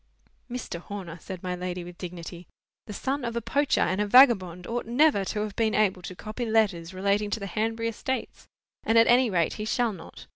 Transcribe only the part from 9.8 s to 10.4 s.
not.